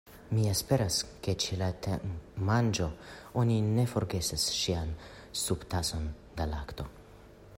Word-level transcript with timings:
Mi 0.35 0.43
esperas 0.51 0.95
ke 1.25 1.35
ĉe 1.43 1.57
la 1.61 1.67
temanĝo 1.87 2.87
oni 3.43 3.59
ne 3.67 3.87
forgesos 3.93 4.49
ŝian 4.61 4.97
subtason 5.43 6.11
da 6.41 6.49
lakto. 6.57 6.91